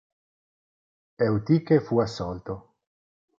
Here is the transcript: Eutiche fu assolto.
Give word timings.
Eutiche 1.19 1.79
fu 1.79 1.99
assolto. 2.01 2.73